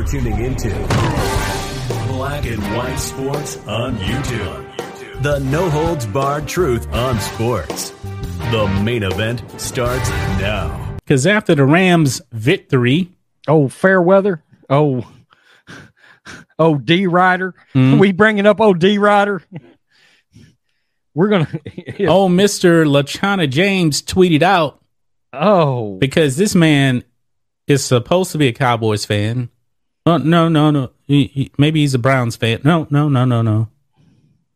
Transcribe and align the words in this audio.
You're 0.00 0.08
tuning 0.08 0.42
into 0.42 0.70
Black 2.08 2.46
and 2.46 2.62
White 2.74 2.96
Sports 2.96 3.58
on 3.66 3.96
YouTube. 3.98 5.22
The 5.22 5.40
no 5.40 5.68
holds 5.68 6.06
barred 6.06 6.48
truth 6.48 6.90
on 6.90 7.20
sports. 7.20 7.90
The 8.50 8.80
main 8.82 9.02
event 9.02 9.42
starts 9.60 10.08
now. 10.40 10.96
Because 11.04 11.26
after 11.26 11.54
the 11.54 11.66
Rams' 11.66 12.22
victory, 12.32 13.10
Oh, 13.46 13.68
fair 13.68 14.00
weather. 14.00 14.42
Oh, 14.70 15.06
oh, 16.58 16.78
D 16.78 17.06
Rider. 17.06 17.54
Mhm. 17.74 17.98
We 17.98 18.12
bringing 18.12 18.46
up 18.46 18.58
oh 18.58 18.72
D 18.72 18.96
Rider. 18.96 19.42
We're 21.14 21.28
gonna. 21.28 21.48
oh, 22.08 22.26
Mr. 22.30 22.86
LaChana 22.86 23.50
James 23.50 24.00
tweeted 24.00 24.40
out 24.40 24.82
oh, 25.34 25.98
because 25.98 26.38
this 26.38 26.54
man 26.54 27.04
is 27.66 27.84
supposed 27.84 28.32
to 28.32 28.38
be 28.38 28.48
a 28.48 28.54
Cowboys 28.54 29.04
fan. 29.04 29.50
Oh, 30.14 30.16
no, 30.18 30.48
no, 30.48 30.70
no. 30.70 30.90
He, 31.06 31.24
he- 31.26 31.52
maybe 31.58 31.80
he's 31.80 31.94
a 31.94 31.98
Browns 31.98 32.36
fan. 32.36 32.60
No, 32.64 32.86
no, 32.90 33.08
no, 33.08 33.24
no, 33.24 33.42
no. 33.42 33.68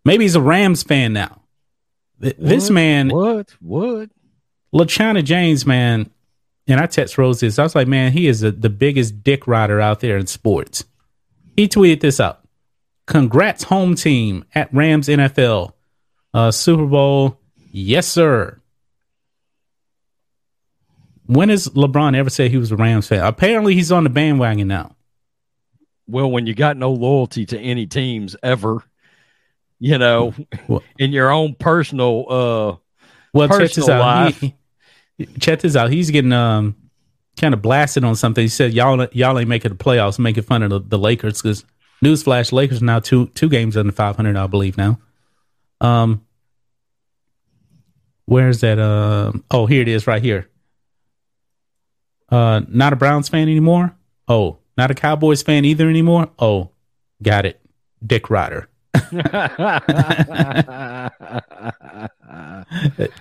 Maybe 0.04 0.24
he's 0.24 0.34
a 0.36 0.40
Rams 0.40 0.82
fan 0.82 1.12
now. 1.12 1.42
Th- 2.20 2.36
This 2.38 2.70
man, 2.70 3.08
What? 3.08 3.54
What? 3.60 4.10
LaChana 4.74 5.22
James, 5.24 5.64
man, 5.66 6.10
and 6.66 6.80
I 6.80 6.86
text 6.86 7.16
Rose 7.18 7.40
this. 7.40 7.58
I 7.58 7.62
was 7.62 7.74
like, 7.74 7.86
man, 7.88 8.12
he 8.12 8.26
is 8.26 8.40
the 8.40 8.50
the 8.50 8.70
biggest 8.70 9.22
dick 9.22 9.46
rider 9.46 9.80
out 9.80 10.00
there 10.00 10.16
in 10.18 10.26
sports. 10.26 10.84
He 11.56 11.68
tweeted 11.68 12.00
this 12.00 12.18
out. 12.20 12.40
Congrats, 13.06 13.64
home 13.64 13.94
team 13.94 14.44
at 14.54 14.72
Rams 14.74 15.08
NFL. 15.08 15.72
Uh, 16.32 16.50
Super 16.50 16.86
Bowl. 16.86 17.38
Yes, 17.70 18.06
sir. 18.08 18.60
When 21.26 21.48
has 21.48 21.68
LeBron 21.68 22.16
ever 22.16 22.30
said 22.30 22.50
he 22.50 22.58
was 22.58 22.72
a 22.72 22.76
Rams 22.76 23.08
fan? 23.08 23.24
Apparently, 23.24 23.74
he's 23.74 23.92
on 23.92 24.04
the 24.04 24.10
bandwagon 24.10 24.68
now. 24.68 24.94
Well, 26.06 26.30
when 26.30 26.46
you 26.46 26.54
got 26.54 26.76
no 26.76 26.92
loyalty 26.92 27.46
to 27.46 27.58
any 27.58 27.86
teams 27.86 28.36
ever, 28.42 28.82
you 29.80 29.98
know, 29.98 30.34
Well- 30.68 30.82
in 30.98 31.12
your 31.12 31.30
own 31.30 31.54
personal 31.54 32.26
uh 32.28 32.76
Well, 33.32 33.48
check 33.48 33.58
this 33.60 33.74
Personal 33.76 34.02
out. 34.02 34.24
life. 34.26 34.40
He, 34.40 34.54
he- 35.18 35.26
check 35.40 35.60
this 35.60 35.76
out. 35.76 35.90
He's 35.90 36.10
getting 36.10 36.32
um 36.32 36.76
kind 37.40 37.54
of 37.54 37.62
blasted 37.62 38.04
on 38.04 38.14
something. 38.16 38.42
He 38.42 38.48
said, 38.48 38.72
"Y'all, 38.74 39.06
y'all 39.12 39.38
ain't 39.38 39.48
making 39.48 39.70
the 39.70 39.76
playoffs, 39.76 40.18
making 40.18 40.44
fun 40.44 40.62
of 40.62 40.70
the, 40.70 40.80
the 40.80 40.98
Lakers." 40.98 41.40
Because 41.42 41.64
newsflash, 42.02 42.52
Lakers 42.52 42.80
are 42.82 42.84
now 42.84 43.00
two 43.00 43.26
two 43.28 43.48
games 43.48 43.76
under 43.76 43.92
five 43.92 44.14
hundred, 44.16 44.36
I 44.36 44.46
believe 44.46 44.76
now. 44.76 44.98
Um, 45.80 46.24
where's 48.26 48.60
that? 48.60 48.78
Uh, 48.78 49.32
oh, 49.50 49.66
here 49.66 49.82
it 49.82 49.88
is, 49.88 50.06
right 50.06 50.22
here. 50.22 50.48
Uh, 52.30 52.62
not 52.68 52.92
a 52.92 52.96
Browns 52.96 53.28
fan 53.28 53.42
anymore. 53.42 53.94
Oh, 54.28 54.58
not 54.76 54.90
a 54.90 54.94
Cowboys 54.94 55.42
fan 55.42 55.64
either 55.64 55.88
anymore. 55.88 56.30
Oh, 56.38 56.70
got 57.22 57.46
it. 57.46 57.60
Dick 58.04 58.28
Rider, 58.28 58.68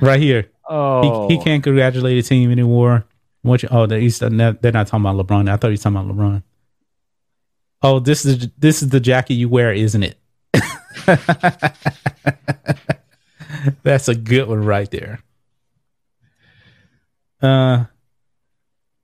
right 0.01 0.19
here. 0.19 0.49
oh 0.67 1.27
He, 1.29 1.37
he 1.37 1.43
can't 1.43 1.63
congratulate 1.63 2.17
a 2.17 2.27
team 2.27 2.51
anymore. 2.51 3.05
What 3.43 3.63
you, 3.63 3.69
oh, 3.71 3.85
they're, 3.85 3.99
he's, 3.99 4.19
they're 4.19 4.29
not 4.29 4.61
talking 4.61 5.05
about 5.05 5.15
LeBron. 5.25 5.49
I 5.49 5.55
thought 5.55 5.67
he 5.67 5.71
was 5.71 5.81
talking 5.81 5.97
about 5.97 6.13
LeBron. 6.13 6.43
Oh, 7.81 7.99
this 7.99 8.25
is 8.25 8.47
this 8.57 8.81
is 8.81 8.89
the 8.89 9.01
jacket 9.01 9.33
you 9.33 9.49
wear, 9.49 9.73
isn't 9.73 10.03
it? 10.03 10.17
That's 13.83 14.07
a 14.07 14.15
good 14.15 14.47
one 14.47 14.63
right 14.63 14.89
there. 14.89 15.19
Uh, 17.41 17.85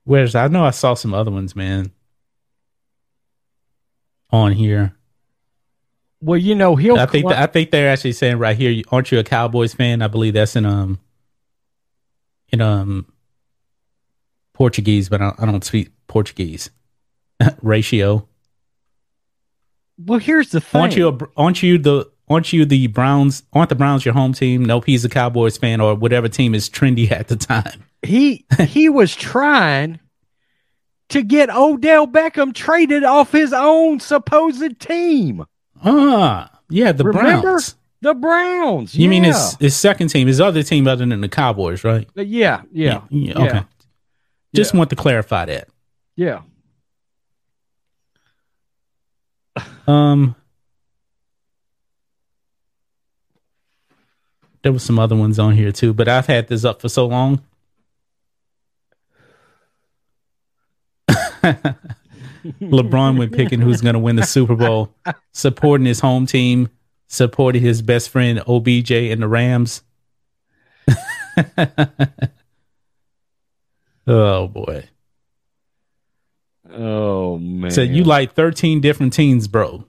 where's 0.04 0.34
I 0.34 0.48
know 0.48 0.64
I 0.64 0.70
saw 0.70 0.94
some 0.94 1.12
other 1.12 1.30
ones, 1.30 1.54
man. 1.54 1.92
On 4.32 4.52
here, 4.52 4.94
Well, 6.20 6.38
you 6.38 6.54
know 6.54 6.76
he'll. 6.76 6.98
I 6.98 7.06
think 7.06 7.26
cli- 7.26 7.34
I 7.36 7.46
think 7.46 7.70
they're 7.70 7.90
actually 7.90 8.12
saying 8.12 8.38
right 8.38 8.56
here, 8.56 8.82
aren't 8.92 9.10
you 9.10 9.18
a 9.18 9.24
Cowboys 9.24 9.74
fan? 9.74 10.02
I 10.02 10.06
believe 10.08 10.34
that's 10.34 10.54
in 10.56 10.64
um 10.66 11.00
in 12.50 12.60
um 12.60 13.06
Portuguese, 14.52 15.08
but 15.08 15.20
I, 15.20 15.34
I 15.38 15.46
don't 15.46 15.64
speak 15.64 15.90
Portuguese. 16.06 16.70
Ratio. 17.62 18.28
well, 19.98 20.18
here's 20.18 20.50
the 20.50 20.60
thing. 20.60 20.80
Aren't 20.80 20.96
you 20.96 21.08
a, 21.08 21.18
aren't 21.36 21.62
you 21.62 21.78
the 21.78 22.10
aren't 22.28 22.52
you 22.52 22.64
the 22.64 22.86
Browns? 22.88 23.42
Aren't 23.52 23.70
the 23.70 23.74
Browns 23.74 24.04
your 24.04 24.14
home 24.14 24.32
team? 24.32 24.64
Nope, 24.64 24.84
he's 24.86 25.04
a 25.04 25.08
Cowboys 25.08 25.56
fan 25.56 25.80
or 25.80 25.94
whatever 25.94 26.28
team 26.28 26.54
is 26.54 26.68
trendy 26.70 27.10
at 27.18 27.28
the 27.28 27.36
time. 27.36 27.84
he 28.02 28.44
he 28.66 28.88
was 28.88 29.16
trying 29.16 29.98
to 31.10 31.22
get 31.22 31.50
Odell 31.54 32.06
Beckham 32.06 32.54
traded 32.54 33.04
off 33.04 33.32
his 33.32 33.52
own 33.52 34.00
supposed 34.00 34.78
team, 34.80 35.44
Ah, 35.84 36.50
yeah, 36.68 36.92
the 36.92 37.04
Remember? 37.04 37.40
Browns. 37.52 37.74
the 38.02 38.14
Browns. 38.14 38.94
You 38.94 39.08
mean 39.08 39.24
his 39.24 39.56
his 39.60 39.76
second 39.76 40.08
team, 40.08 40.26
his 40.26 40.40
other 40.40 40.62
team 40.62 40.86
other 40.88 41.06
than 41.06 41.20
the 41.20 41.28
Cowboys, 41.28 41.84
right? 41.84 42.08
Uh, 42.16 42.22
yeah, 42.22 42.62
yeah, 42.72 43.02
Yeah, 43.10 43.32
yeah, 43.34 43.42
Okay. 43.42 43.62
Just 44.54 44.74
Yeah. 44.74 44.78
want 44.78 44.90
to 44.90 44.96
clarify 44.96 45.44
that. 45.46 45.68
yeah. 46.16 46.40
Um, 49.86 50.36
there 54.62 54.72
was 54.72 54.82
some 54.82 54.98
other 54.98 55.16
ones 55.16 55.38
on 55.38 55.54
here 55.56 55.72
too, 55.72 55.92
but 55.92 56.08
I've 56.08 56.26
had 56.26 56.48
this 56.48 56.64
up 56.64 56.80
for 56.80 56.88
so 56.88 57.06
long. 57.06 57.42
LeBron 62.60 63.18
when 63.18 63.30
picking 63.30 63.60
who's 63.60 63.80
going 63.80 63.94
to 63.94 63.98
win 63.98 64.16
the 64.16 64.24
Super 64.24 64.56
Bowl, 64.56 64.94
supporting 65.32 65.86
his 65.86 66.00
home 66.00 66.26
team, 66.26 66.68
supporting 67.06 67.62
his 67.62 67.82
best 67.82 68.10
friend 68.10 68.42
OBJ 68.46 68.90
and 68.90 69.22
the 69.22 69.28
Rams. 69.28 69.82
oh 74.06 74.48
boy! 74.48 74.88
Oh 76.72 77.38
man. 77.38 77.70
So 77.70 77.82
you 77.82 78.04
like 78.04 78.32
thirteen 78.34 78.80
different 78.80 79.12
teams, 79.12 79.48
bro? 79.48 79.84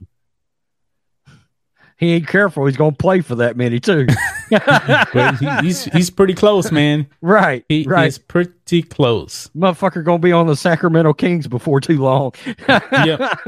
He 2.02 2.12
ain't 2.14 2.26
careful. 2.28 2.66
He's 2.66 2.76
gonna 2.76 2.92
play 2.92 3.20
for 3.20 3.36
that 3.36 3.56
many 3.56 3.78
too. 3.80 4.06
But 4.50 5.36
he, 5.40 5.66
he's 5.66 5.84
he's 5.84 6.10
pretty 6.10 6.34
close, 6.34 6.70
man. 6.70 7.06
right, 7.22 7.64
He 7.70 7.84
right. 7.84 8.06
is 8.08 8.18
pretty 8.18 8.82
close. 8.82 9.48
Motherfucker 9.56 10.04
gonna 10.04 10.18
be 10.18 10.32
on 10.32 10.46
the 10.46 10.56
Sacramento 10.56 11.14
Kings 11.14 11.46
before 11.46 11.80
too 11.80 11.98
long. 11.98 12.32
Yep. 12.68 13.38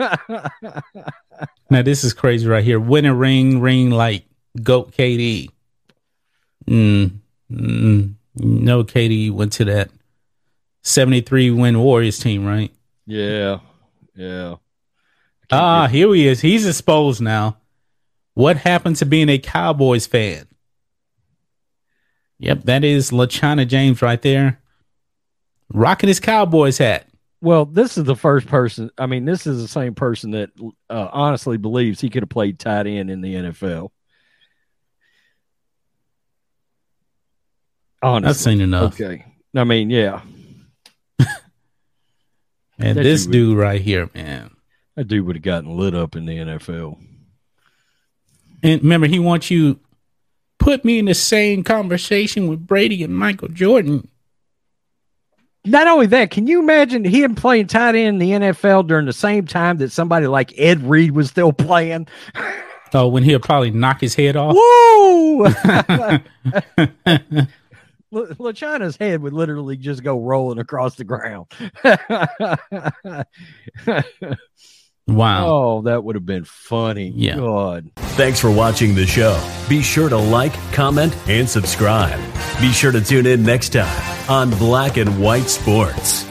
Now 1.70 1.82
this 1.82 2.04
is 2.04 2.12
crazy 2.15 2.47
right 2.47 2.65
here. 2.65 2.78
Win 2.81 3.04
a 3.04 3.15
ring, 3.15 3.60
ring 3.60 3.91
like 3.91 4.25
goat 4.62 4.92
KD. 4.92 5.50
Mm, 6.69 7.19
mm, 7.53 8.15
no, 8.36 8.84
KD 8.84 9.31
went 9.31 9.53
to 9.54 9.65
that 9.66 9.91
seventy-three 10.82 11.50
win 11.50 11.78
Warriors 11.81 12.19
team, 12.19 12.47
right? 12.47 12.72
yeah, 13.06 13.59
yeah. 14.15 14.54
Ah, 15.50 15.86
here 15.88 16.12
he 16.15 16.26
is. 16.26 16.41
He's 16.41 16.66
exposed 16.66 17.21
now. 17.21 17.59
What 18.34 18.56
happened 18.56 18.97
to 18.97 19.06
being 19.06 19.28
a 19.28 19.39
Cowboys 19.39 20.06
fan? 20.06 20.47
Yep, 22.39 22.62
that 22.65 22.84
is 22.84 23.11
LaChana 23.11 23.67
James 23.67 24.03
right 24.03 24.21
there, 24.21 24.61
rocking 25.72 26.09
his 26.09 26.21
Cowboys 26.21 26.78
hat. 26.78 27.06
Well, 27.41 27.65
this 27.65 27.97
is 27.97 28.05
the 28.05 28.17
first 28.17 28.47
person. 28.47 28.91
I 28.99 29.06
mean, 29.06 29.25
this 29.25 29.47
is 29.47 29.61
the 29.62 29.69
same 29.69 29.95
person 29.95 30.33
that 30.33 30.50
uh, 30.91 31.09
honestly 31.12 31.59
believes 31.59 32.00
he 32.00 32.11
could 32.11 32.22
have 32.22 32.31
played 32.31 32.59
tight 32.59 32.87
end 32.87 33.11
in 33.11 33.21
the 33.21 33.34
NFL. 33.34 33.91
Honestly, 38.03 38.28
I've 38.31 38.37
seen 38.37 38.61
enough. 38.61 38.95
Okay. 38.95 39.25
I 39.55 39.65
mean, 39.65 39.89
yeah, 39.91 40.21
And 42.78 42.99
That 42.99 43.03
this 43.05 43.27
dude 43.27 43.57
right 43.57 43.80
here, 43.80 44.10
man. 44.15 44.51
that 44.97 45.04
dude 45.07 45.25
would 45.27 45.37
have 45.37 45.42
gotten 45.42 45.77
lit 45.77 45.95
up 45.95 46.16
in 46.16 46.27
the 46.27 46.37
NFL. 46.37 46.98
And 48.65 48.83
remember, 48.83 49.07
he 49.07 49.21
wants 49.21 49.51
you 49.51 49.78
put 50.59 50.84
me 50.84 50.99
in 50.99 51.05
the 51.05 51.15
same 51.15 51.63
conversation 51.63 52.49
with 52.49 52.66
Brady 52.66 53.05
and 53.05 53.16
Michael 53.16 53.49
Jordan. 53.49 54.09
Not 55.66 55.87
only 55.87 56.07
that, 56.07 56.31
can 56.31 56.47
you 56.47 56.61
imagine 56.61 57.05
him 57.05 57.34
playing 57.34 57.69
tight 57.69 57.95
end 57.95 58.22
in 58.22 58.28
the 58.28 58.31
NFL 58.33 58.87
during 58.87 59.07
the 59.07 59.13
same 59.13 59.47
time 59.47 59.78
that 59.78 59.93
somebody 59.93 60.27
like 60.27 60.53
Ed 60.59 60.83
Reed 60.83 61.13
was 61.13 61.31
still 61.31 61.53
playing? 61.53 62.09
Oh, 62.97 63.09
when 63.09 63.25
he'll 63.25 63.41
probably 63.41 63.72
knock 63.72 64.01
his 64.01 64.15
head 64.15 64.37
off. 64.37 64.55
Woo! 64.55 65.43
La- 68.13 68.13
LaChina's 68.13 68.97
head 68.97 69.21
would 69.21 69.33
literally 69.33 69.77
just 69.77 70.05
go 70.05 70.21
rolling 70.21 70.61
across 70.61 70.95
the 70.95 71.03
ground. 71.03 71.47
Wow. 75.06 75.47
oh, 75.48 75.83
that 75.83 76.03
would 76.03 76.15
have 76.15 76.24
been 76.24 76.45
funny. 76.45 77.12
Yeah. 77.15 77.36
God. 77.36 77.91
Thanks 77.97 78.41
for 78.41 78.51
watching 78.51 78.95
the 78.95 79.06
show. 79.06 79.39
Be 79.68 79.83
sure 79.83 80.09
to 80.09 80.16
like, 80.16 80.54
comment, 80.72 81.15
and 81.28 81.48
subscribe. 81.48 82.18
Be 82.60 82.72
sure 82.72 82.92
to 82.92 83.01
tune 83.01 83.27
in 83.27 83.42
next 83.42 83.74
time 83.74 84.30
on 84.30 84.51
Black 84.51 84.97
and 84.97 85.21
White 85.21 85.51
Sports. 85.51 86.24